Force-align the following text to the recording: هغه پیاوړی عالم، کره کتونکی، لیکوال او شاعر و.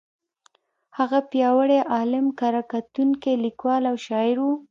هغه 0.97 1.19
پیاوړی 1.29 1.79
عالم، 1.93 2.25
کره 2.39 2.61
کتونکی، 2.73 3.33
لیکوال 3.45 3.83
او 3.91 3.95
شاعر 4.07 4.37
و. 4.41 4.45